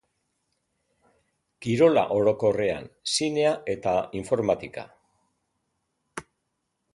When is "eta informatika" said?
3.75-4.87